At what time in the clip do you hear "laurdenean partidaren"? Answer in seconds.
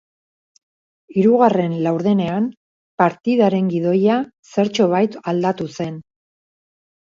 1.89-3.69